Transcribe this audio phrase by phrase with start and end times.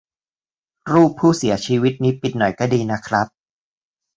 [0.93, 3.27] รูปผู้เสียชีวิตนี่ปิดหน่อยก็ดีนะครับ